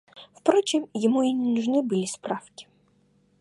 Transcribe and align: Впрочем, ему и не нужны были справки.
Впрочем, 0.33 0.89
ему 0.95 1.21
и 1.21 1.31
не 1.31 1.53
нужны 1.53 1.83
были 1.83 2.05
справки. 2.07 2.67